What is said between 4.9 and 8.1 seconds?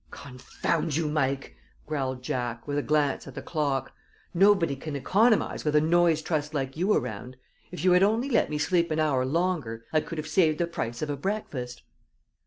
economize with a noise trust like you around. If you had